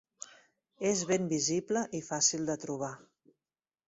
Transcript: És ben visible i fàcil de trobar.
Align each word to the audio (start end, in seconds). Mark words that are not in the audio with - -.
És 0.91 1.03
ben 1.11 1.27
visible 1.33 1.83
i 1.99 2.01
fàcil 2.07 2.47
de 2.51 2.57
trobar. 2.65 2.91